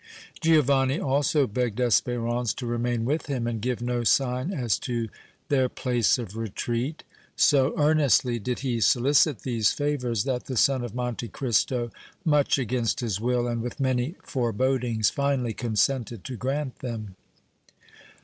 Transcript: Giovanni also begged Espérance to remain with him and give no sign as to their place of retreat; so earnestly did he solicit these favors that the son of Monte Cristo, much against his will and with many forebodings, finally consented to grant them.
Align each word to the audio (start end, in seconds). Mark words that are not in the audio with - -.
Giovanni 0.41 0.99
also 0.99 1.45
begged 1.45 1.77
Espérance 1.77 2.55
to 2.55 2.65
remain 2.65 3.05
with 3.05 3.27
him 3.27 3.45
and 3.45 3.61
give 3.61 3.83
no 3.83 4.03
sign 4.03 4.51
as 4.51 4.79
to 4.79 5.09
their 5.47 5.69
place 5.69 6.17
of 6.17 6.35
retreat; 6.35 7.03
so 7.35 7.75
earnestly 7.77 8.39
did 8.39 8.61
he 8.61 8.81
solicit 8.81 9.41
these 9.43 9.71
favors 9.73 10.23
that 10.23 10.45
the 10.45 10.57
son 10.57 10.83
of 10.83 10.95
Monte 10.95 11.27
Cristo, 11.27 11.91
much 12.25 12.57
against 12.57 13.01
his 13.01 13.21
will 13.21 13.45
and 13.47 13.61
with 13.61 13.79
many 13.79 14.15
forebodings, 14.23 15.11
finally 15.11 15.53
consented 15.53 16.23
to 16.23 16.35
grant 16.35 16.79
them. 16.79 17.15